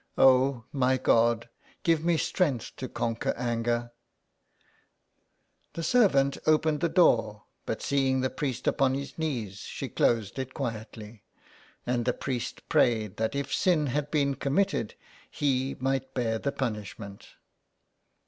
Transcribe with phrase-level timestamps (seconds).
[0.17, 1.47] "Oh, my God,
[1.83, 3.91] give me strength to conquer anger."
[5.73, 10.55] The servant opened the door, but seeing the priest upon his knees, she closed it
[10.55, 11.21] quietly,
[11.85, 14.95] and the priest prayed that if sin had been committed
[15.29, 17.35] he might bear the punishment.